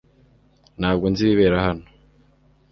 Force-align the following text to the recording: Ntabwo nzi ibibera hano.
Ntabwo 0.79 1.05
nzi 1.11 1.21
ibibera 1.23 1.57
hano. 1.65 1.85